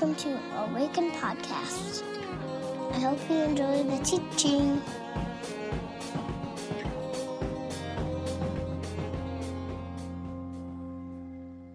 [0.00, 2.02] welcome to Awaken Podcast.
[2.92, 4.80] I hope you enjoy the teaching.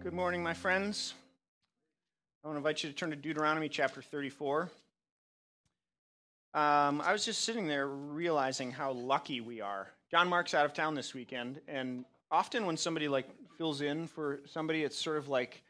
[0.02, 1.14] Good morning, my friends.
[2.42, 4.70] I want to invite you to turn to Deuteronomy chapter 34.
[6.52, 9.86] Um, I was just sitting there realizing how lucky we are.
[10.10, 14.40] John Mark's out of town this weekend, and often when somebody like fills in for
[14.46, 15.62] somebody, it's sort of like,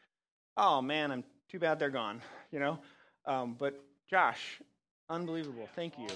[0.55, 2.79] oh man, I'm too bad they're gone, you know.
[3.25, 4.61] Um, but Josh,
[5.09, 6.07] unbelievable, thank you.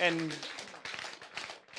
[0.00, 0.34] And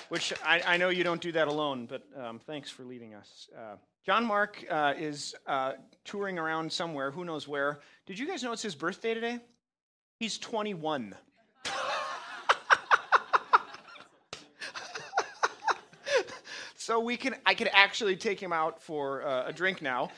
[0.09, 3.49] which I, I, know you don't do that alone, but um, thanks for leading us.
[3.55, 5.73] Uh, John Mark uh, is uh,
[6.05, 7.81] touring around somewhere, who knows where.
[8.05, 9.39] Did you guys know it's his birthday today?
[10.17, 11.13] He's 21.
[16.77, 20.09] so we can, I can actually take him out for uh, a drink now.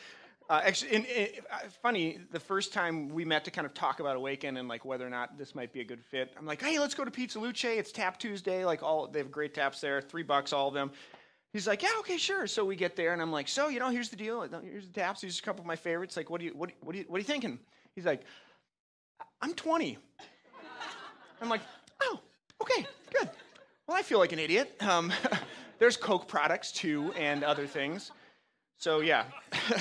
[0.49, 1.05] Uh, actually,
[1.51, 4.83] uh, funny, the first time we met to kind of talk about Awaken and like
[4.83, 7.11] whether or not this might be a good fit, I'm like, hey, let's go to
[7.11, 7.65] Pizza Luce.
[7.65, 8.65] It's Tap Tuesday.
[8.65, 10.91] Like all, they have great taps there, three bucks all of them.
[11.53, 12.47] He's like, yeah, okay, sure.
[12.47, 14.41] So we get there, and I'm like, so you know, here's the deal.
[14.63, 15.21] Here's the taps.
[15.21, 16.17] Here's a couple of my favorites.
[16.17, 17.59] Like, what do you, what, what, do you, what are you thinking?
[17.93, 18.21] He's like,
[19.41, 19.99] I'm 20.
[21.41, 21.61] I'm like,
[22.01, 22.19] oh,
[22.61, 23.29] okay, good.
[23.87, 24.75] Well, I feel like an idiot.
[24.81, 25.13] Um,
[25.79, 28.11] there's Coke products too, and other things.
[28.77, 29.25] So yeah.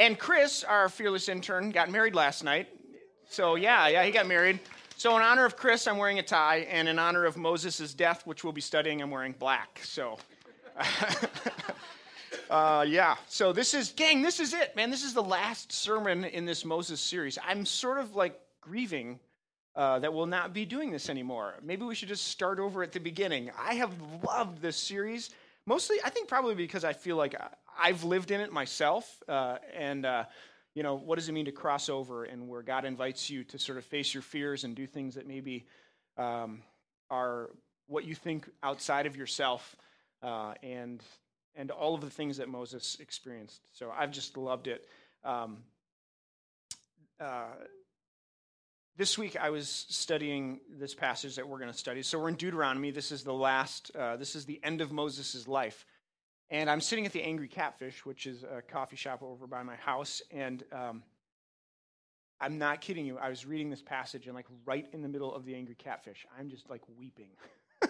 [0.00, 2.68] And Chris, our fearless intern, got married last night.
[3.28, 4.58] So, yeah, yeah, he got married.
[4.96, 8.26] So, in honor of Chris, I'm wearing a tie, and in honor of Moses' death,
[8.26, 9.78] which we'll be studying, I'm wearing black.
[9.84, 10.16] So,
[12.50, 13.16] uh, yeah.
[13.28, 14.88] So, this is, gang, this is it, man.
[14.88, 17.38] This is the last sermon in this Moses series.
[17.46, 19.20] I'm sort of like grieving
[19.76, 21.56] uh, that we'll not be doing this anymore.
[21.62, 23.50] Maybe we should just start over at the beginning.
[23.58, 23.92] I have
[24.26, 25.28] loved this series.
[25.70, 27.36] Mostly, I think probably because I feel like
[27.80, 30.24] I've lived in it myself, uh, and uh,
[30.74, 33.56] you know what does it mean to cross over, and where God invites you to
[33.56, 35.68] sort of face your fears and do things that maybe
[36.18, 36.62] um,
[37.08, 37.50] are
[37.86, 39.76] what you think outside of yourself,
[40.24, 41.04] uh, and
[41.54, 43.60] and all of the things that Moses experienced.
[43.70, 44.88] So I've just loved it.
[45.22, 45.58] Um,
[47.20, 47.44] uh,
[49.00, 52.02] this week I was studying this passage that we're going to study.
[52.02, 52.90] So we're in Deuteronomy.
[52.90, 53.90] This is the last.
[53.98, 55.86] Uh, this is the end of Moses' life.
[56.50, 59.76] And I'm sitting at the Angry Catfish, which is a coffee shop over by my
[59.76, 60.20] house.
[60.30, 61.02] And um,
[62.42, 63.16] I'm not kidding you.
[63.16, 66.26] I was reading this passage, and like right in the middle of the Angry Catfish,
[66.38, 67.30] I'm just like weeping.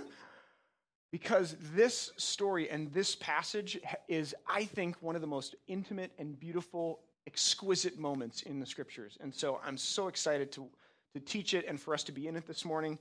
[1.11, 6.39] because this story and this passage is, I think, one of the most intimate and
[6.39, 9.19] beautiful, exquisite moments in the scriptures.
[9.21, 10.69] And so I'm so excited to,
[11.15, 12.99] to teach it and for us to be in it this morning.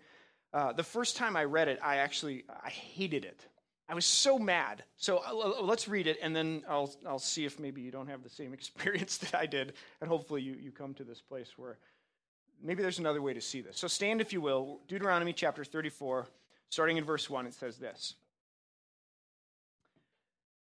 [0.53, 3.39] Uh, the first time I read it, I actually I hated it.
[3.87, 4.83] I was so mad.
[4.97, 8.23] So uh, let's read it, and then I'll, I'll see if maybe you don't have
[8.23, 11.77] the same experience that I did, and hopefully you, you come to this place where
[12.63, 13.79] maybe there's another way to see this.
[13.79, 16.27] So stand, if you will, Deuteronomy chapter 34,
[16.69, 18.15] starting in verse 1, it says this.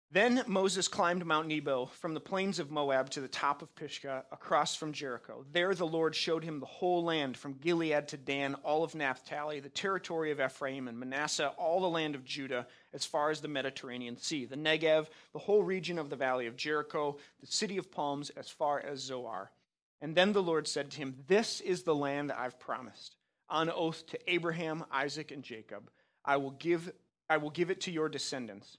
[0.09, 4.23] Then Moses climbed Mount Nebo from the plains of Moab to the top of Pisgah,
[4.31, 5.45] across from Jericho.
[5.51, 9.59] There the Lord showed him the whole land, from Gilead to Dan, all of Naphtali,
[9.59, 13.49] the territory of Ephraim and Manasseh, all the land of Judah, as far as the
[13.49, 17.91] Mediterranean Sea, the Negev, the whole region of the valley of Jericho, the city of
[17.91, 19.51] palms, as far as Zoar.
[19.99, 23.17] And then the Lord said to him, This is the land I've promised,
[23.49, 25.89] on oath to Abraham, Isaac, and Jacob.
[26.23, 26.93] I will give,
[27.29, 28.77] I will give it to your descendants.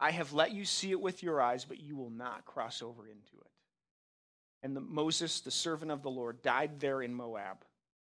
[0.00, 3.06] I have let you see it with your eyes, but you will not cross over
[3.06, 3.50] into it.
[4.62, 7.64] And the, Moses, the servant of the Lord, died there in Moab,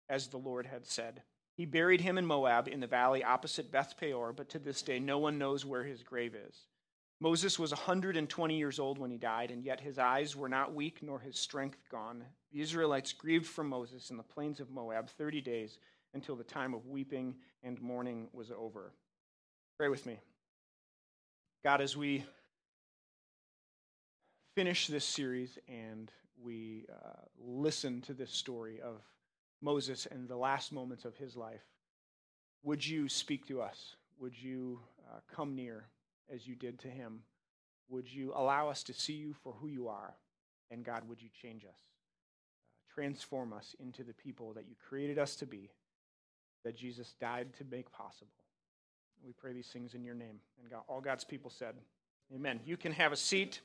[0.09, 1.21] as the Lord had said.
[1.55, 4.99] He buried him in Moab in the valley opposite Beth Peor, but to this day
[4.99, 6.67] no one knows where his grave is.
[7.19, 10.73] Moses was a 120 years old when he died, and yet his eyes were not
[10.73, 12.23] weak nor his strength gone.
[12.51, 15.77] The Israelites grieved for Moses in the plains of Moab 30 days
[16.13, 18.93] until the time of weeping and mourning was over.
[19.77, 20.19] Pray with me.
[21.63, 22.25] God, as we
[24.53, 26.11] finish this series and
[26.43, 29.01] we uh, listen to this story of
[29.61, 31.63] Moses and the last moments of his life,
[32.63, 33.95] would you speak to us?
[34.19, 35.85] Would you uh, come near
[36.29, 37.21] as you did to him?
[37.87, 40.15] Would you allow us to see you for who you are?
[40.69, 41.69] And God, would you change us?
[41.69, 45.69] Uh, transform us into the people that you created us to be,
[46.65, 48.42] that Jesus died to make possible.
[49.25, 50.39] We pray these things in your name.
[50.61, 51.75] And God, all God's people said,
[52.35, 52.59] Amen.
[52.65, 53.61] You can have a seat.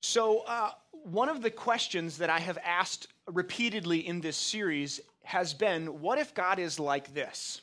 [0.00, 0.70] So, uh,
[1.04, 6.18] one of the questions that I have asked repeatedly in this series has been what
[6.18, 7.62] if God is like this?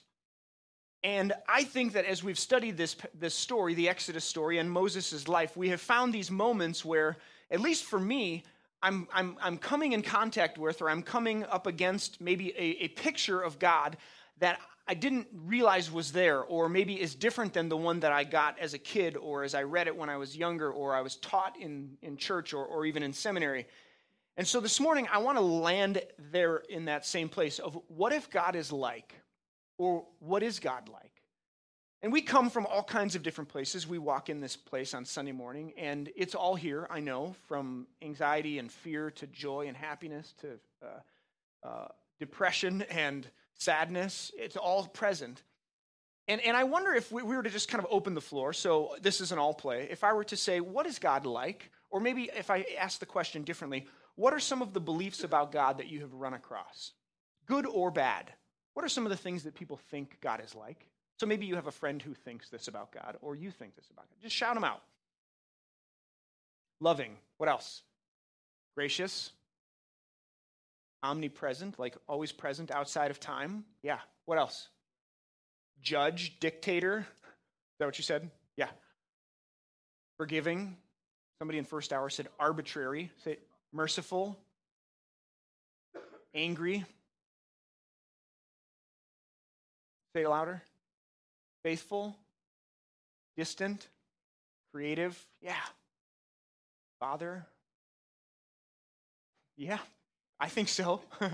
[1.04, 5.28] And I think that as we've studied this, this story, the Exodus story, and Moses'
[5.28, 7.18] life, we have found these moments where,
[7.52, 8.44] at least for me,
[8.82, 12.88] I'm, I'm, I'm coming in contact with, or I'm coming up against maybe a, a
[12.88, 13.98] picture of God
[14.40, 18.24] that I didn't realize was there, or maybe is different than the one that I
[18.24, 21.02] got as a kid, or as I read it when I was younger, or I
[21.02, 23.66] was taught in, in church, or, or even in seminary.
[24.38, 28.14] And so this morning, I want to land there in that same place of what
[28.14, 29.16] if God is like,
[29.80, 31.12] or what is God like?
[32.04, 33.88] And we come from all kinds of different places.
[33.88, 37.88] We walk in this place on Sunday morning, and it's all here, I know, from
[38.04, 41.88] anxiety and fear to joy and happiness to uh, uh,
[42.20, 44.32] depression and sadness.
[44.38, 45.42] It's all present.
[46.28, 48.52] And, and I wonder if we, we were to just kind of open the floor,
[48.54, 49.88] so this is an all play.
[49.92, 51.72] If I were to say, what is God like?
[51.92, 53.86] Or maybe if I ask the question differently,
[54.16, 56.94] what are some of the beliefs about God that you have run across?
[57.46, 58.32] Good or bad?
[58.74, 60.88] What are some of the things that people think God is like?
[61.20, 63.90] So maybe you have a friend who thinks this about God, or you think this
[63.92, 64.24] about God.
[64.24, 64.82] Just shout them out.
[66.82, 67.16] Loving.
[67.38, 67.84] What else?
[68.76, 69.32] Gracious
[71.06, 73.64] omnipresent, like always present outside of time.
[73.84, 74.00] Yeah.
[74.26, 74.68] What else?
[75.82, 77.00] Judge, dictator.
[77.00, 78.32] Is that what you said?
[78.58, 78.70] Yeah.
[80.18, 80.78] Forgiving.
[81.40, 83.12] Somebody in first hour said arbitrary.
[83.24, 83.38] Say
[83.72, 84.38] merciful.
[86.34, 86.84] Angry.
[90.16, 90.62] Say it louder.
[91.64, 92.16] Faithful.
[93.38, 93.88] Distant.
[94.74, 95.18] Creative.
[95.42, 95.54] Yeah.
[97.00, 97.46] Father.
[99.58, 99.78] Yeah.
[100.40, 101.02] I think so.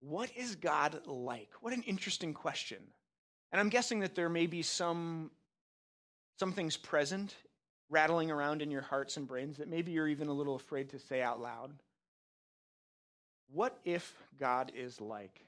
[0.00, 1.50] what is God like?
[1.60, 2.78] What an interesting question.
[3.52, 5.30] And I'm guessing that there may be some,
[6.38, 7.34] some things present,
[7.88, 10.98] rattling around in your hearts and brains that maybe you're even a little afraid to
[10.98, 11.72] say out loud.
[13.52, 15.44] What if God is like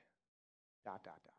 [0.85, 1.35] dot, dot, dot?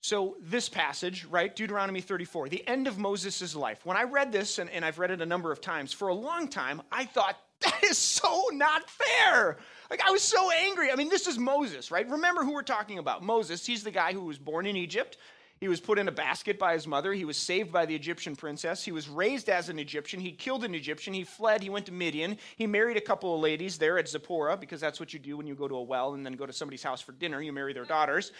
[0.00, 3.86] So, this passage, right, Deuteronomy 34, the end of Moses' life.
[3.86, 6.14] When I read this, and, and I've read it a number of times, for a
[6.14, 9.58] long time, I thought, that is so not fair.
[9.90, 10.90] Like, I was so angry.
[10.90, 12.08] I mean, this is Moses, right?
[12.08, 13.22] Remember who we're talking about.
[13.22, 15.18] Moses, he's the guy who was born in Egypt.
[15.60, 17.12] He was put in a basket by his mother.
[17.12, 18.84] He was saved by the Egyptian princess.
[18.84, 20.20] He was raised as an Egyptian.
[20.20, 21.14] He killed an Egyptian.
[21.14, 21.62] He fled.
[21.62, 22.38] He went to Midian.
[22.56, 25.46] He married a couple of ladies there at Zipporah, because that's what you do when
[25.46, 27.40] you go to a well and then go to somebody's house for dinner.
[27.40, 28.32] You marry their daughters.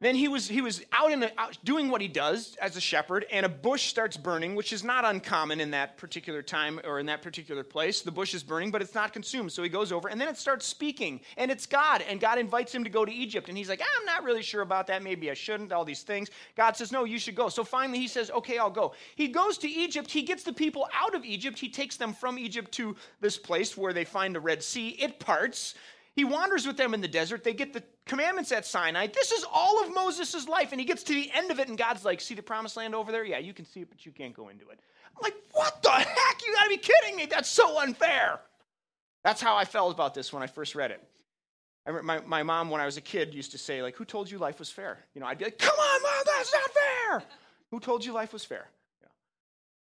[0.00, 2.80] Then he was, he was out, in the, out doing what he does as a
[2.80, 6.98] shepherd, and a bush starts burning, which is not uncommon in that particular time or
[6.98, 8.02] in that particular place.
[8.02, 9.52] The bush is burning, but it's not consumed.
[9.52, 12.02] So he goes over, and then it starts speaking, and it's God.
[12.08, 13.48] And God invites him to go to Egypt.
[13.48, 15.02] And he's like, I'm not really sure about that.
[15.02, 16.28] Maybe I shouldn't, all these things.
[16.56, 17.48] God says, No, you should go.
[17.48, 18.94] So finally he says, Okay, I'll go.
[19.14, 20.10] He goes to Egypt.
[20.10, 21.58] He gets the people out of Egypt.
[21.58, 24.88] He takes them from Egypt to this place where they find the Red Sea.
[24.88, 25.74] It parts.
[26.16, 27.42] He wanders with them in the desert.
[27.42, 29.08] They get the commandments at Sinai.
[29.08, 30.70] This is all of Moses' life.
[30.70, 32.94] And he gets to the end of it, and God's like, See the promised land
[32.94, 33.24] over there?
[33.24, 34.78] Yeah, you can see it, but you can't go into it.
[35.16, 36.46] I'm like, What the heck?
[36.46, 37.26] You gotta be kidding me.
[37.26, 38.40] That's so unfair.
[39.24, 41.02] That's how I felt about this when I first read it.
[41.86, 44.30] I my, my mom, when I was a kid, used to say, like, who told
[44.30, 44.98] you life was fair?
[45.14, 47.22] You know, I'd be like, come on, mom, that's not fair.
[47.70, 48.68] who told you life was fair?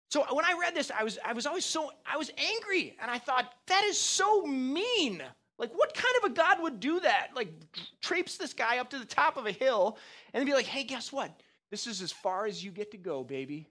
[0.10, 2.96] So when I read this, I was, I was always so, I was angry.
[3.02, 5.24] And I thought, that is so mean.
[5.64, 7.30] Like, what kind of a God would do that?
[7.34, 7.48] Like,
[8.02, 9.98] traipse this guy up to the top of a hill
[10.34, 11.32] and be like, hey, guess what?
[11.72, 13.70] This is as far as you get to go, baby.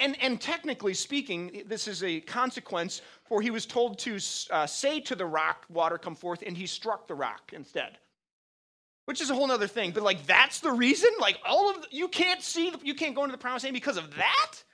[0.00, 4.18] And, and technically speaking, this is a consequence for he was told to
[4.50, 7.98] uh, say to the rock, water come forth, and he struck the rock instead.
[9.04, 9.92] Which is a whole other thing.
[9.92, 11.10] But like, that's the reason?
[11.20, 13.96] Like, all of, the, you can't see, you can't go into the promised land because
[13.96, 14.64] of that?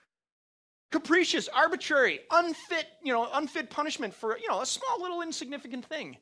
[0.96, 6.16] Capricious, arbitrary, unfit, you know, unfit punishment for, you know, a small little insignificant thing.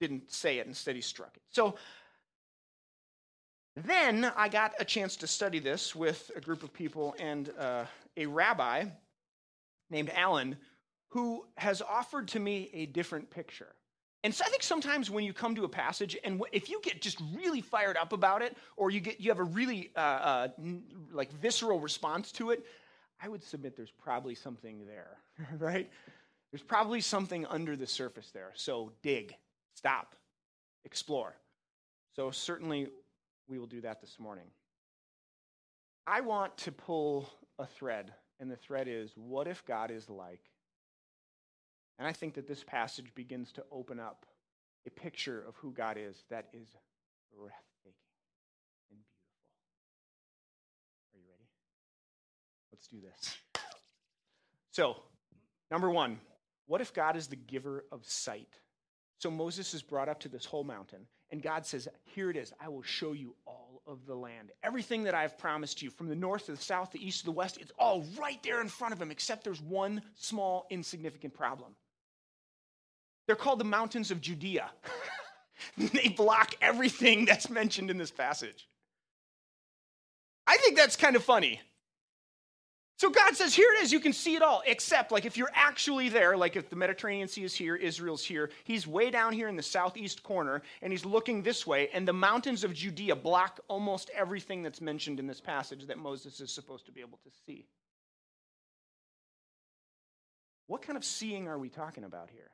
[0.00, 1.42] Didn't say it, instead he struck it.
[1.50, 1.74] So
[3.74, 7.86] then I got a chance to study this with a group of people and uh,
[8.16, 8.84] a rabbi
[9.90, 10.56] named Alan
[11.08, 13.74] who has offered to me a different picture.
[14.22, 17.02] And so I think sometimes when you come to a passage, and if you get
[17.02, 20.48] just really fired up about it, or you get you have a really uh, uh,
[21.10, 22.64] like visceral response to it,
[23.22, 25.18] I would submit there's probably something there,
[25.58, 25.88] right?
[26.50, 28.50] There's probably something under the surface there.
[28.54, 29.34] So dig,
[29.74, 30.16] stop,
[30.84, 31.36] explore.
[32.16, 32.88] So certainly
[33.48, 34.46] we will do that this morning.
[36.06, 40.42] I want to pull a thread, and the thread is what if God is like?
[41.98, 44.26] And I think that this passage begins to open up
[44.84, 46.66] a picture of who God is that is
[47.32, 47.71] breathtaking.
[52.92, 53.36] Do this.
[54.70, 54.96] So,
[55.70, 56.18] number one,
[56.66, 58.48] what if God is the giver of sight?
[59.18, 62.52] So Moses is brought up to this whole mountain, and God says, Here it is.
[62.60, 64.50] I will show you all of the land.
[64.62, 67.32] Everything that I've promised you, from the north to the south, the east to the
[67.32, 71.74] west, it's all right there in front of him, except there's one small, insignificant problem.
[73.26, 74.70] They're called the mountains of Judea.
[75.78, 78.68] they block everything that's mentioned in this passage.
[80.46, 81.60] I think that's kind of funny.
[82.98, 85.50] So God says, here it is, you can see it all, except like if you're
[85.54, 89.48] actually there, like if the Mediterranean Sea is here, Israel's here, he's way down here
[89.48, 93.58] in the southeast corner, and he's looking this way, and the mountains of Judea block
[93.66, 97.30] almost everything that's mentioned in this passage that Moses is supposed to be able to
[97.44, 97.66] see.
[100.68, 102.50] What kind of seeing are we talking about here?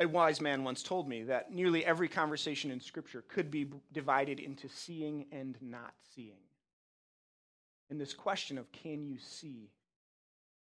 [0.00, 4.40] A wise man once told me that nearly every conversation in Scripture could be divided
[4.40, 6.43] into seeing and not seeing
[7.90, 9.70] in this question of can you see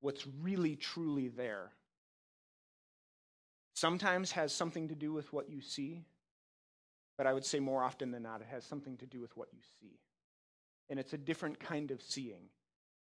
[0.00, 1.70] what's really, truly there?
[3.74, 6.04] Sometimes has something to do with what you see,
[7.16, 9.48] but I would say more often than not, it has something to do with what
[9.52, 9.98] you see.
[10.90, 12.48] And it's a different kind of seeing.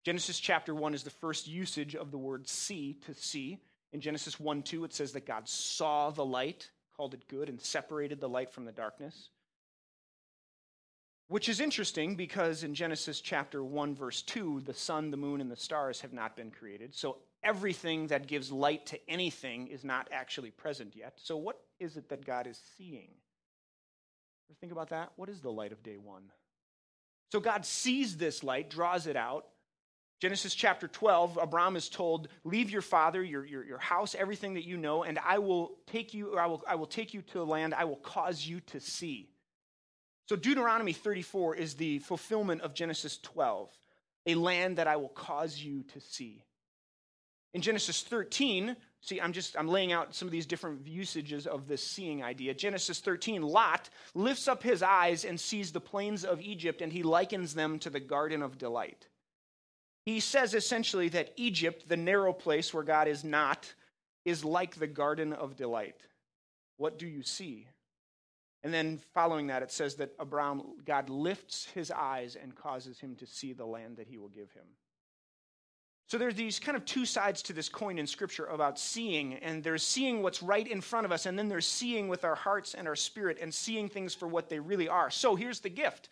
[0.04, 3.58] Genesis chapter 1 is the first usage of the word see to see.
[3.92, 7.60] In Genesis 1 2, it says that God saw the light, called it good, and
[7.60, 9.30] separated the light from the darkness.
[11.30, 15.48] Which is interesting because in Genesis chapter 1, verse 2, the sun, the moon, and
[15.48, 16.92] the stars have not been created.
[16.92, 21.12] So everything that gives light to anything is not actually present yet.
[21.22, 23.10] So, what is it that God is seeing?
[24.58, 25.12] Think about that.
[25.14, 26.24] What is the light of day one?
[27.30, 29.46] So, God sees this light, draws it out.
[30.20, 34.66] Genesis chapter 12, Abram is told, Leave your father, your, your, your house, everything that
[34.66, 37.40] you know, and I will take you, or I will, I will take you to
[37.40, 39.30] a land I will cause you to see.
[40.30, 43.68] So Deuteronomy 34 is the fulfillment of Genesis 12,
[44.26, 46.44] a land that I will cause you to see.
[47.52, 51.66] In Genesis 13, see, I'm just I'm laying out some of these different usages of
[51.66, 52.54] this seeing idea.
[52.54, 57.02] Genesis 13, Lot lifts up his eyes and sees the plains of Egypt, and he
[57.02, 59.08] likens them to the garden of delight.
[60.06, 63.74] He says essentially that Egypt, the narrow place where God is not,
[64.24, 65.96] is like the garden of delight.
[66.76, 67.66] What do you see?
[68.62, 73.16] And then following that, it says that Abraham, God lifts his eyes and causes him
[73.16, 74.66] to see the land that he will give him.
[76.08, 79.62] So there's these kind of two sides to this coin in Scripture about seeing, and
[79.62, 82.74] there's seeing what's right in front of us, and then there's seeing with our hearts
[82.74, 85.08] and our spirit and seeing things for what they really are.
[85.10, 86.08] So here's the gift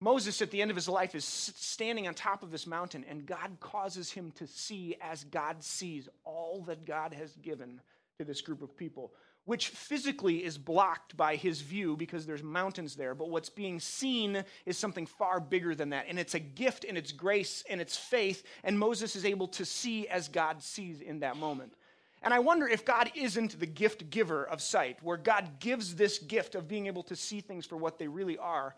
[0.00, 3.24] Moses, at the end of his life, is standing on top of this mountain, and
[3.24, 7.80] God causes him to see as God sees all that God has given
[8.18, 9.12] to this group of people
[9.44, 13.14] which physically is blocked by his view because there's mountains there.
[13.14, 16.06] But what's being seen is something far bigger than that.
[16.08, 18.44] And it's a gift and it's grace and it's faith.
[18.62, 21.74] And Moses is able to see as God sees in that moment.
[22.22, 26.20] And I wonder if God isn't the gift giver of sight, where God gives this
[26.20, 28.76] gift of being able to see things for what they really are.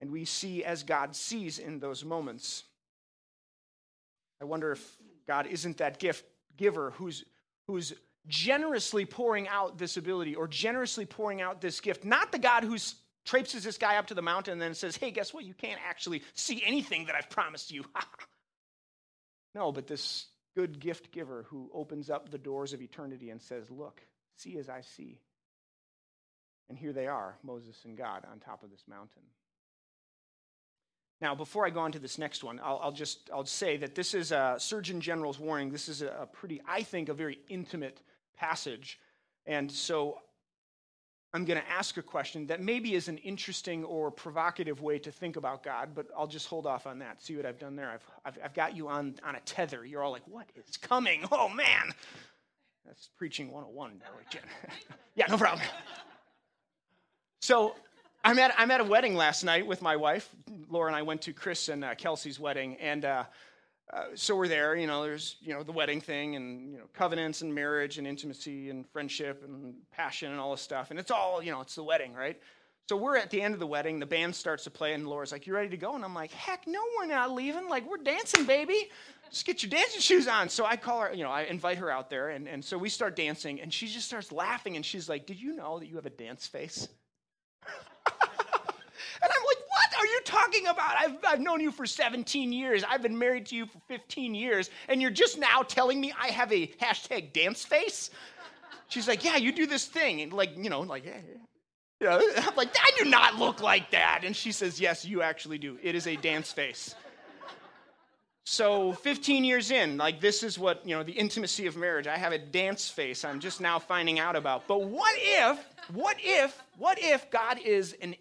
[0.00, 2.64] And we see as God sees in those moments.
[4.40, 4.96] I wonder if
[5.28, 6.24] God isn't that gift
[6.56, 7.24] giver who's,
[7.68, 7.94] who's
[8.28, 12.04] generously pouring out this ability or generously pouring out this gift.
[12.04, 12.76] Not the God who
[13.24, 15.44] traipses this guy up to the mountain and then says, hey, guess what?
[15.44, 17.84] You can't actually see anything that I've promised you.
[19.54, 23.70] no, but this good gift giver who opens up the doors of eternity and says,
[23.70, 24.00] look,
[24.36, 25.20] see as I see.
[26.68, 29.22] And here they are, Moses and God, on top of this mountain.
[31.20, 33.94] Now, before I go on to this next one, I'll, I'll just I'll say that
[33.94, 35.70] this is a Surgeon General's warning.
[35.70, 38.00] This is a pretty, I think, a very intimate
[38.38, 38.98] passage.
[39.46, 40.18] And so
[41.34, 45.12] I'm going to ask a question that maybe is an interesting or provocative way to
[45.12, 47.22] think about God, but I'll just hold off on that.
[47.22, 47.90] See what I've done there?
[47.90, 49.84] I've, I've, I've got you on, on a tether.
[49.84, 51.24] You're all like, what is coming?
[51.30, 51.92] Oh, man.
[52.86, 54.40] That's preaching 101, Jen.
[55.14, 55.66] yeah, no problem.
[57.40, 57.74] So
[58.24, 60.30] I'm at, I'm at a wedding last night with my wife.
[60.70, 63.24] Laura and I went to Chris and uh, Kelsey's wedding, and uh,
[63.92, 66.84] uh, so we're there, you know, there's, you know, the wedding thing and, you know,
[66.92, 70.90] covenants and marriage and intimacy and friendship and passion and all this stuff.
[70.90, 72.38] And it's all, you know, it's the wedding, right?
[72.88, 73.98] So we're at the end of the wedding.
[73.98, 75.94] The band starts to play, and Laura's like, You ready to go?
[75.94, 77.68] And I'm like, Heck, no, we're not leaving.
[77.68, 78.88] Like, we're dancing, baby.
[79.30, 80.48] Just get your dancing shoes on.
[80.48, 82.30] So I call her, you know, I invite her out there.
[82.30, 84.76] And, and so we start dancing, and she just starts laughing.
[84.76, 86.88] And she's like, Did you know that you have a dance face?
[89.22, 89.57] And I'm like,
[89.98, 90.94] are you talking about?
[90.98, 92.84] I've, I've known you for 17 years.
[92.88, 94.70] I've been married to you for 15 years.
[94.88, 98.10] And you're just now telling me I have a hashtag dance face?
[98.88, 100.20] She's like, yeah, you do this thing.
[100.22, 101.18] And like, you know, like, yeah,
[102.00, 102.20] yeah.
[102.38, 104.22] I'm like, I do not look like that.
[104.24, 105.78] And she says, yes, you actually do.
[105.82, 106.94] It is a dance face.
[108.50, 112.06] So 15 years in, like this is what, you know, the intimacy of marriage.
[112.06, 114.66] I have a dance face I'm just now finding out about.
[114.66, 115.58] But what if,
[115.92, 118.14] what if, what if God is an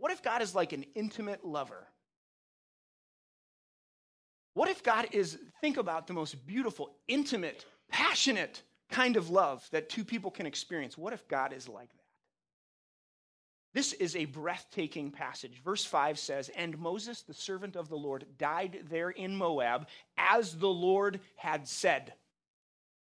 [0.00, 1.86] what if God is like an intimate lover?
[4.54, 9.88] What if God is, think about the most beautiful, intimate, passionate, kind of love that
[9.88, 10.98] two people can experience.
[10.98, 11.98] What if God is like that?
[13.74, 15.62] This is a breathtaking passage.
[15.62, 19.86] Verse 5 says, And Moses, the servant of the Lord, died there in Moab,
[20.16, 22.14] as the Lord had said.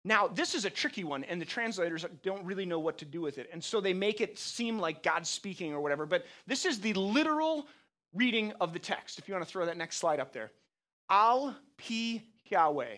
[0.04, 3.22] Now, this is a tricky one, and the translators don't really know what to do
[3.22, 3.48] with it.
[3.52, 6.04] And so they make it seem like God's speaking or whatever.
[6.04, 7.66] But this is the literal
[8.12, 9.18] reading of the text.
[9.18, 10.50] If you want to throw that next slide up there.
[11.08, 12.96] Al Pi Yahweh.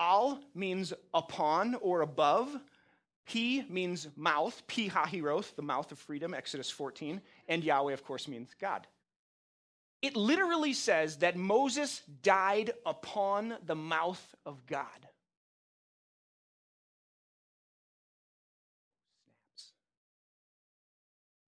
[0.00, 2.58] Al means upon or above.
[3.32, 7.20] Pi means mouth, Pi Hahiroth, the mouth of freedom, Exodus 14.
[7.48, 8.88] And Yahweh, of course, means God.
[10.02, 15.06] It literally says that Moses died upon the mouth of God.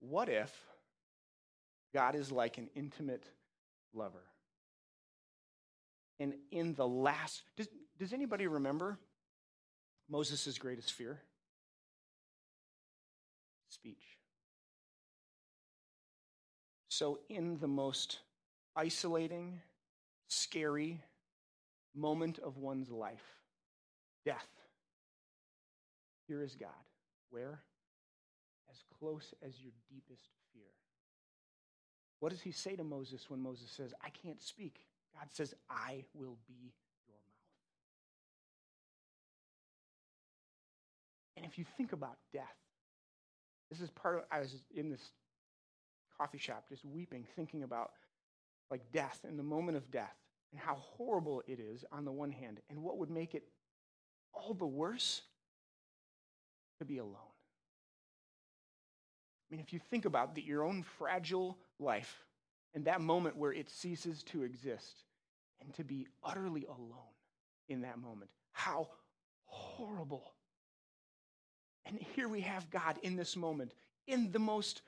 [0.03, 0.53] What if
[1.95, 3.25] God is like an intimate
[3.95, 4.25] lover?
[6.19, 7.69] And in the last, does,
[7.99, 8.99] does anybody remember
[10.11, 11.21] Moses' greatest fear?
[13.69, 14.19] Speech.
[16.89, 18.19] So, in the most
[18.75, 19.61] isolating,
[20.29, 21.01] scary
[21.95, 23.39] moment of one's life,
[24.25, 24.49] death,
[26.27, 26.71] here is God.
[27.31, 27.61] Where?
[29.03, 30.63] Close as your deepest fear.
[32.21, 34.87] What does he say to Moses when Moses says, I can't speak?
[35.13, 36.73] God says, I will be
[37.09, 37.43] your mouth.
[41.37, 42.55] And if you think about death,
[43.73, 45.11] this is part of, I was in this
[46.17, 47.91] coffee shop just weeping, thinking about
[48.71, 50.15] like death and the moment of death
[50.53, 53.43] and how horrible it is on the one hand, and what would make it
[54.33, 55.23] all the worse
[56.79, 57.32] to be alone.
[59.53, 62.25] I mean, if you think about the, your own fragile life,
[62.75, 65.05] and that moment where it ceases to exist
[65.61, 67.13] and to be utterly alone
[67.69, 68.31] in that moment.
[68.53, 68.89] How
[69.45, 70.33] horrible.
[71.85, 73.75] And here we have God in this moment,
[74.07, 74.81] in the most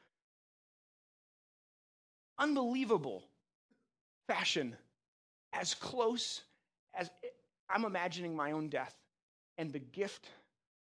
[2.38, 3.23] unbelievable
[4.27, 4.75] fashion,
[5.53, 6.41] as close
[6.95, 7.11] as
[7.69, 8.97] I'm imagining my own death
[9.59, 10.31] and the gift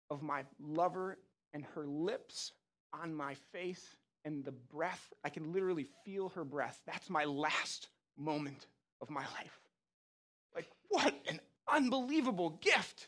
[0.09, 1.17] of my lover
[1.53, 2.53] and her lips
[3.01, 3.85] on my face
[4.23, 6.79] and the breath, I can literally feel her breath.
[6.85, 8.67] That's my last moment
[9.01, 9.59] of my life.
[10.55, 11.39] Like, what an
[11.71, 13.07] unbelievable gift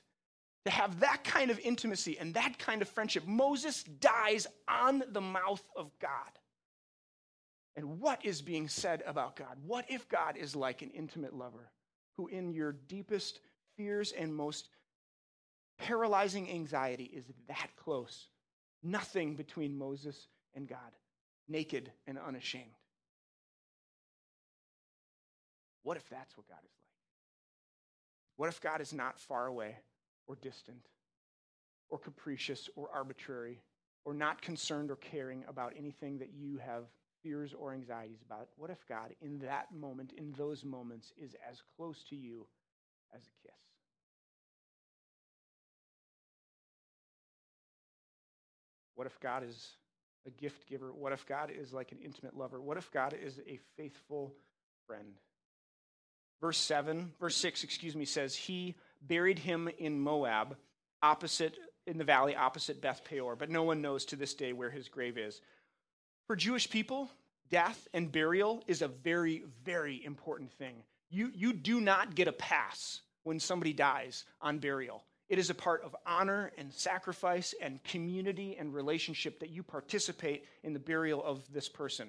[0.66, 3.26] to have that kind of intimacy and that kind of friendship.
[3.26, 6.12] Moses dies on the mouth of God.
[7.76, 9.58] And what is being said about God?
[9.66, 11.72] What if God is like an intimate lover
[12.18, 13.40] who, in your deepest
[13.78, 14.70] fears and most
[15.78, 18.28] paralyzing anxiety, is that close?
[18.84, 20.80] Nothing between Moses and God
[21.48, 22.66] naked and unashamed.
[25.84, 26.88] What if that's what God is like?
[28.36, 29.78] What if God is not far away
[30.28, 30.86] or distant
[31.90, 33.62] or capricious or arbitrary
[34.04, 36.84] or not concerned or caring about anything that you have
[37.24, 38.50] fears or anxieties about?
[38.58, 42.46] What if God, in that moment, in those moments, is as close to you
[43.16, 43.67] as a kiss?
[48.98, 49.76] What if God is
[50.26, 50.92] a gift giver?
[50.92, 52.60] What if God is like an intimate lover?
[52.60, 54.34] What if God is a faithful
[54.88, 55.14] friend?
[56.42, 60.58] Verse 7, verse 6, excuse me, says, He buried him in Moab,
[61.04, 64.72] opposite, in the valley opposite Beth Peor, but no one knows to this day where
[64.72, 65.42] his grave is.
[66.26, 67.10] For Jewish people,
[67.50, 70.76] death and burial is a very, very important thing.
[71.12, 75.04] You, you do not get a pass when somebody dies on burial.
[75.30, 80.46] It is a part of honor and sacrifice and community and relationship that you participate
[80.64, 82.08] in the burial of this person.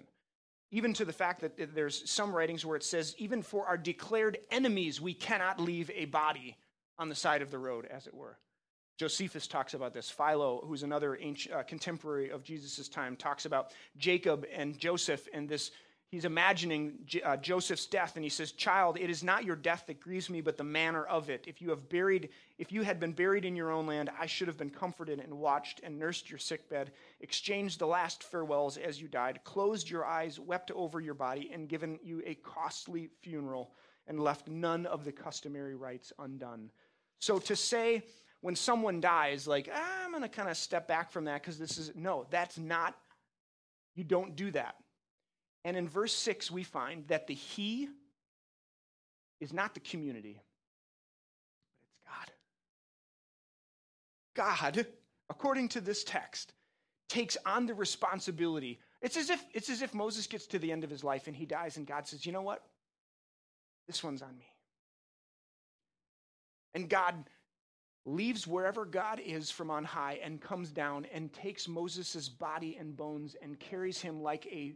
[0.70, 4.38] Even to the fact that there's some writings where it says, even for our declared
[4.50, 6.57] enemies, we cannot leave a body
[6.98, 8.38] on the side of the road, as it were.
[8.98, 10.11] Josephus talks about this.
[10.11, 15.48] Philo, who's another ancient, uh, contemporary of Jesus' time, talks about Jacob and Joseph and
[15.48, 15.70] this
[16.10, 20.00] he's imagining uh, Joseph's death, and he says, "Child, it is not your death that
[20.00, 21.44] grieves me, but the manner of it.
[21.46, 24.48] If you have buried, if you had been buried in your own land, I should
[24.48, 29.00] have been comforted and watched and nursed your sick bed, exchanged the last farewells as
[29.00, 33.72] you died, closed your eyes, wept over your body, and given you a costly funeral,
[34.06, 36.70] and left none of the customary rites undone."
[37.20, 38.04] So to say
[38.40, 41.58] when someone dies, like ah, I'm going to kind of step back from that because
[41.58, 42.96] this is no, that's not.
[43.94, 44.76] You don't do that.
[45.68, 47.90] And in verse 6, we find that the He
[49.38, 50.40] is not the community,
[52.07, 52.38] but it's
[54.35, 54.74] God.
[54.74, 54.87] God,
[55.28, 56.54] according to this text,
[57.11, 58.81] takes on the responsibility.
[59.02, 61.37] It's as if, it's as if Moses gets to the end of his life and
[61.37, 62.64] he dies, and God says, You know what?
[63.87, 64.46] This one's on me.
[66.72, 67.14] And God
[68.07, 72.96] leaves wherever God is from on high and comes down and takes Moses' body and
[72.96, 74.72] bones and carries him like a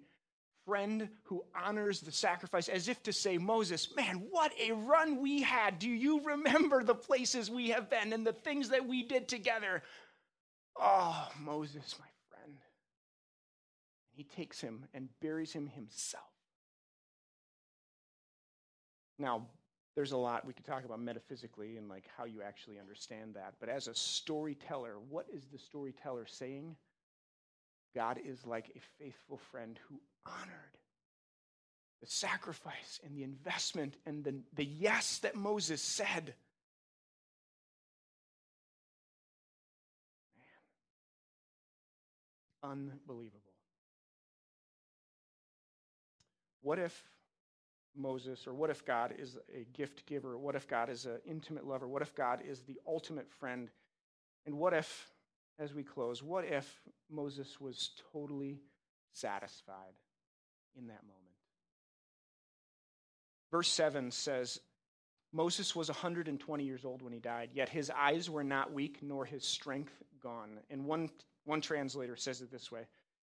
[0.65, 5.43] friend who honors the sacrifice as if to say, Moses, man, what a run we
[5.43, 5.79] had.
[5.79, 9.83] Do you remember the places we have been and the things that we did together?
[10.79, 12.59] Oh, Moses, my friend.
[14.15, 16.25] He takes him and buries him himself.
[19.19, 19.47] Now,
[19.95, 23.55] there's a lot we could talk about metaphysically and like how you actually understand that.
[23.61, 26.77] But as a storyteller, what is the storyteller saying?
[27.95, 30.73] God is like a faithful friend who honored
[32.03, 36.35] the sacrifice and the investment and the, the yes that Moses said.
[42.63, 42.73] Man.
[42.73, 43.39] Unbelievable.
[46.63, 47.09] What if
[47.97, 50.37] Moses, or what if God is a gift giver?
[50.37, 51.87] What if God is an intimate lover?
[51.87, 53.69] What if God is the ultimate friend?
[54.45, 55.13] And what if,
[55.61, 58.59] as we close, what if Moses was totally
[59.13, 59.95] satisfied
[60.77, 61.19] in that moment?
[63.51, 64.61] Verse 7 says,
[65.33, 69.25] Moses was 120 years old when he died, yet his eyes were not weak, nor
[69.25, 70.61] his strength gone.
[70.71, 71.11] And one,
[71.45, 72.87] one translator says it this way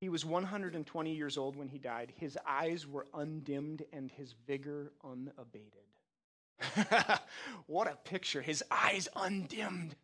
[0.01, 2.13] he was 120 years old when he died.
[2.17, 5.71] His eyes were undimmed and his vigor unabated.
[7.67, 8.43] what a picture.
[8.43, 9.97] His eyes undimmed,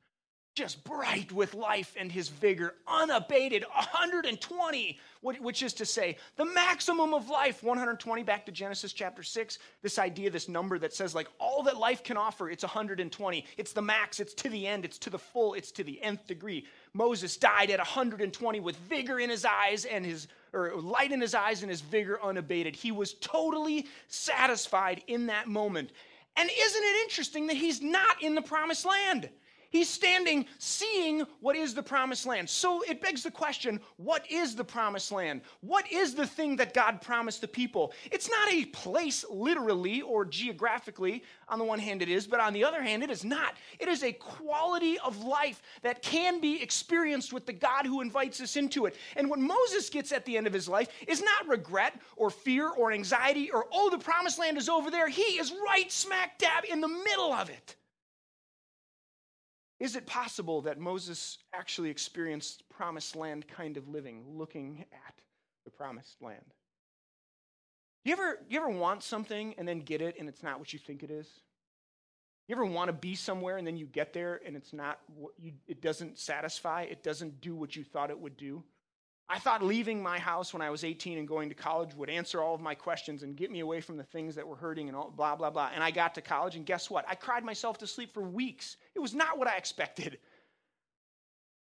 [0.54, 3.64] just bright with life and his vigor unabated.
[3.72, 7.62] 120, which is to say, the maximum of life.
[7.62, 9.58] 120, back to Genesis chapter 6.
[9.82, 13.46] This idea, this number that says, like, all that life can offer, it's 120.
[13.56, 16.26] It's the max, it's to the end, it's to the full, it's to the nth
[16.26, 16.66] degree.
[16.92, 21.34] Moses died at 120 with vigor in his eyes and his or light in his
[21.34, 22.76] eyes and his vigor unabated.
[22.76, 25.92] He was totally satisfied in that moment.
[26.36, 29.30] And isn't it interesting that he's not in the promised land?
[29.72, 32.50] He's standing, seeing what is the promised land.
[32.50, 35.40] So it begs the question what is the promised land?
[35.62, 37.94] What is the thing that God promised the people?
[38.10, 41.24] It's not a place literally or geographically.
[41.48, 43.54] On the one hand, it is, but on the other hand, it is not.
[43.78, 48.42] It is a quality of life that can be experienced with the God who invites
[48.42, 48.96] us into it.
[49.16, 52.68] And what Moses gets at the end of his life is not regret or fear
[52.68, 55.08] or anxiety or, oh, the promised land is over there.
[55.08, 57.76] He is right smack dab in the middle of it.
[59.82, 65.14] Is it possible that Moses actually experienced promised land kind of living, looking at
[65.64, 66.54] the promised land?
[68.04, 70.78] You ever, you ever want something and then get it and it's not what you
[70.78, 71.26] think it is?
[72.46, 75.32] You ever want to be somewhere and then you get there and it's not what
[75.36, 78.62] you, it doesn't satisfy, it doesn't do what you thought it would do?
[79.32, 82.42] I thought leaving my house when I was 18 and going to college would answer
[82.42, 84.96] all of my questions and get me away from the things that were hurting and
[84.96, 85.70] all, blah, blah, blah.
[85.74, 87.06] And I got to college, and guess what?
[87.08, 88.76] I cried myself to sleep for weeks.
[88.94, 90.18] It was not what I expected.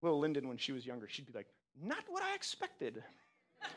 [0.01, 1.47] Little Lyndon, when she was younger, she'd be like,
[1.81, 3.01] Not what I expected.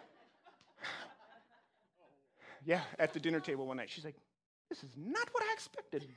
[2.64, 4.16] yeah, at the dinner table one night, she's like,
[4.70, 6.08] This is not what I expected.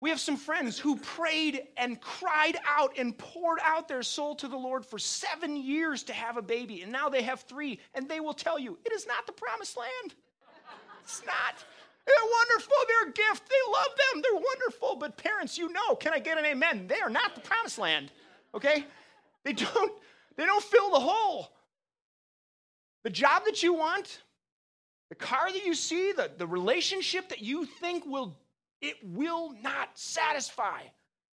[0.00, 4.48] We have some friends who prayed and cried out and poured out their soul to
[4.48, 8.08] the Lord for seven years to have a baby, and now they have three, and
[8.08, 10.14] they will tell you it is not the promised land.
[11.02, 11.64] It's not.
[12.06, 12.76] They're wonderful.
[12.88, 13.48] They're a gift.
[13.48, 14.22] They love them.
[14.22, 14.96] They're wonderful.
[14.96, 16.86] But parents, you know, can I get an amen?
[16.88, 18.10] They are not the promised land.
[18.54, 18.86] Okay?
[19.44, 19.92] They don't,
[20.36, 21.52] they don't fill the hole.
[23.02, 24.22] The job that you want,
[25.08, 28.36] the car that you see, the, the relationship that you think will
[28.80, 30.80] it will not satisfy.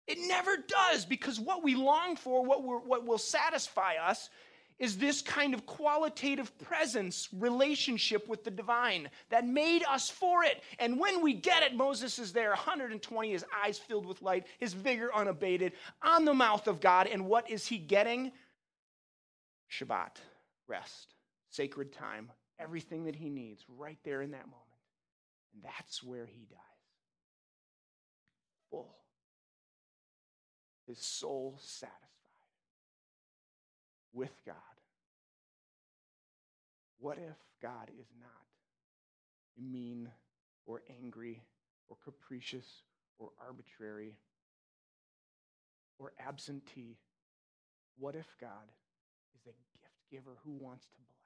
[0.06, 4.30] It never does because what we long for, what, what will satisfy us,
[4.78, 10.62] is this kind of qualitative presence relationship with the divine that made us for it.
[10.78, 14.74] And when we get it, Moses is there, 120, his eyes filled with light, his
[14.74, 17.06] vigor unabated, on the mouth of God.
[17.06, 18.32] And what is he getting?
[19.70, 20.16] Shabbat,
[20.68, 21.14] rest,
[21.50, 22.30] sacred time,
[22.61, 24.62] everything that he needs right there in that moment.
[25.54, 26.75] And that's where he died
[28.76, 28.94] full,
[30.86, 32.02] his soul satisfied
[34.12, 34.54] with God.
[36.98, 38.30] What if God is not
[39.58, 40.10] mean
[40.66, 41.42] or angry
[41.88, 42.82] or capricious
[43.18, 44.16] or arbitrary
[45.98, 46.98] or absentee?
[47.98, 48.70] What if God
[49.34, 51.16] is a gift giver who wants to bless?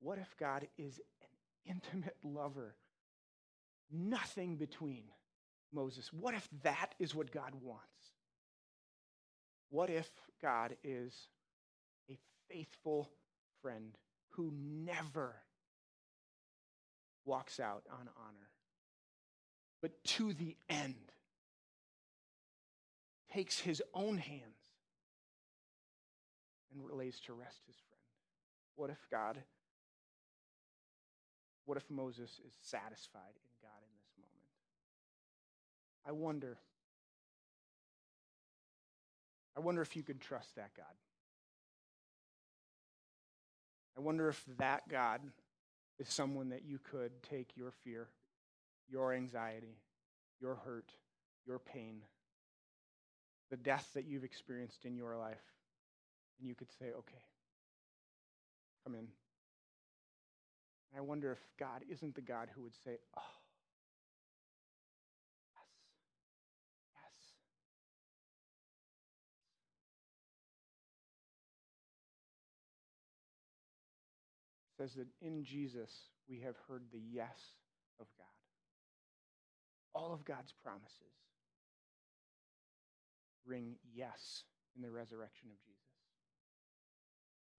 [0.00, 2.74] What if God is an intimate lover?
[3.90, 5.04] Nothing between.
[5.72, 6.12] Moses.
[6.12, 7.84] What if that is what God wants?
[9.70, 10.08] What if
[10.40, 11.28] God is
[12.10, 13.10] a faithful
[13.60, 13.96] friend
[14.30, 15.34] who never
[17.24, 18.48] walks out on honor,
[19.82, 20.94] but to the end
[23.32, 24.42] takes his own hands
[26.72, 28.02] and lays to rest his friend?
[28.76, 29.38] What if God,
[31.66, 33.34] what if Moses is satisfied
[36.08, 36.56] I wonder.
[39.54, 40.86] I wonder if you could trust that God.
[43.96, 45.20] I wonder if that God
[45.98, 48.08] is someone that you could take your fear,
[48.88, 49.76] your anxiety,
[50.40, 50.92] your hurt,
[51.46, 52.02] your pain,
[53.50, 55.42] the death that you've experienced in your life,
[56.38, 57.24] and you could say, okay,
[58.84, 59.00] come in.
[59.00, 59.08] And
[60.96, 63.22] I wonder if God isn't the God who would say, oh,
[74.78, 75.90] says that in Jesus
[76.28, 77.52] we have heard the yes
[78.00, 78.26] of God.
[79.92, 81.18] All of God's promises
[83.44, 84.44] ring yes
[84.76, 85.78] in the resurrection of Jesus.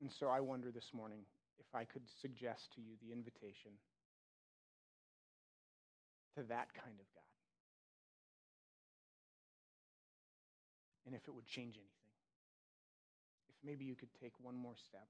[0.02, 1.20] And so I wonder this morning
[1.60, 3.72] if I could suggest to you the invitation
[6.38, 7.30] to that kind of God.
[11.06, 12.16] And if it would change anything.
[13.50, 15.08] If maybe you could take one more step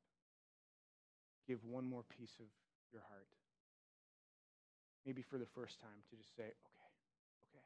[1.50, 2.46] give one more piece of
[2.94, 3.26] your heart.
[5.02, 6.92] Maybe for the first time to just say, okay,
[7.50, 7.66] okay.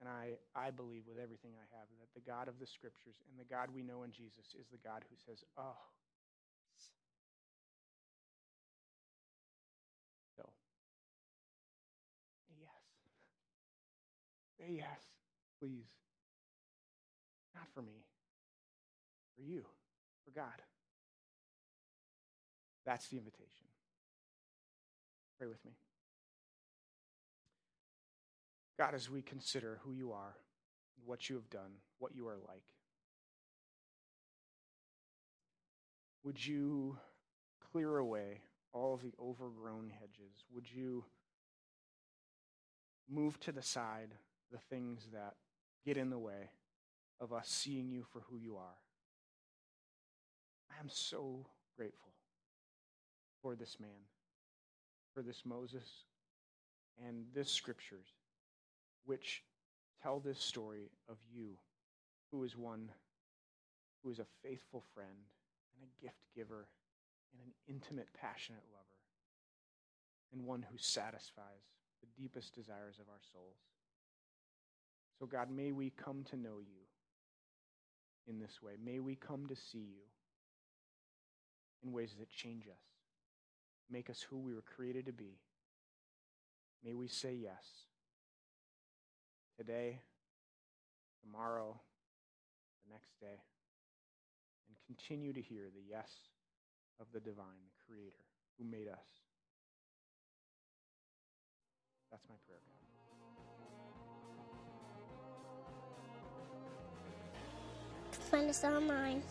[0.00, 3.36] And I, I believe with everything I have that the God of the scriptures and
[3.36, 5.84] the God we know in Jesus is the God who says, oh,
[10.40, 10.48] so
[12.56, 12.80] yes.
[14.56, 15.04] Say yes,
[15.60, 15.92] please.
[17.54, 18.00] Not for me,
[19.36, 19.60] for you,
[20.24, 20.56] for God.
[22.84, 23.66] That's the invitation.
[25.38, 25.72] Pray with me.
[28.78, 30.34] God, as we consider who you are,
[31.04, 32.64] what you have done, what you are like,
[36.24, 36.96] would you
[37.72, 38.40] clear away
[38.72, 40.44] all the overgrown hedges?
[40.54, 41.04] Would you
[43.10, 44.14] move to the side
[44.50, 45.34] the things that
[45.84, 46.50] get in the way
[47.20, 48.78] of us seeing you for who you are?
[50.70, 52.11] I am so grateful
[53.42, 54.06] for this man,
[55.12, 56.04] for this Moses,
[57.04, 58.06] and this scriptures,
[59.04, 59.42] which
[60.02, 61.56] tell this story of you,
[62.30, 62.88] who is one
[64.02, 65.28] who is a faithful friend
[65.74, 66.68] and a gift giver
[67.32, 68.84] and an intimate, passionate lover,
[70.32, 73.58] and one who satisfies the deepest desires of our souls.
[75.18, 76.82] So, God, may we come to know you
[78.26, 78.72] in this way.
[78.82, 80.02] May we come to see you
[81.84, 82.91] in ways that change us
[83.92, 85.40] make us who we were created to be.
[86.82, 87.86] May we say yes
[89.56, 90.00] today,
[91.22, 91.80] tomorrow,
[92.86, 93.42] the next day,
[94.68, 96.10] and continue to hear the yes
[96.98, 98.24] of the divine, the creator
[98.58, 99.22] who made us.
[102.10, 102.74] That's my prayer, God.
[108.30, 109.22] Find us online